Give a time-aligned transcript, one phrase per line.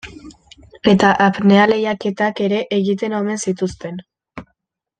[0.93, 4.03] Eta apnea lehiaketak ere egiten omen zituzten.